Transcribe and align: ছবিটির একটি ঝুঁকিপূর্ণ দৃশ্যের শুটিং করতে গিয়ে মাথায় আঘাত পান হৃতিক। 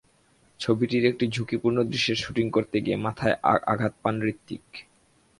ছবিটির 0.59 1.03
একটি 1.05 1.25
ঝুঁকিপূর্ণ 1.27 1.77
দৃশ্যের 1.83 2.15
শুটিং 2.15 2.45
করতে 2.49 2.77
গিয়ে 2.81 2.97
মাথায় 2.97 3.35
আঘাত 3.65 3.93
পান 4.03 4.15
হৃতিক। 4.21 4.65